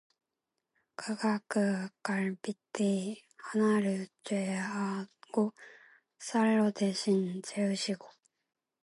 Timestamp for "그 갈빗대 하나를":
1.47-4.07